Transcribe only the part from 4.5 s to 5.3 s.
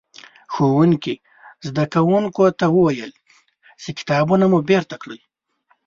مو بېرته کړئ.